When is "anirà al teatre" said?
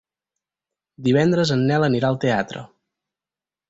1.91-2.69